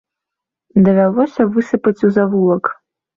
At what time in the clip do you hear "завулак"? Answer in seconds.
2.17-2.63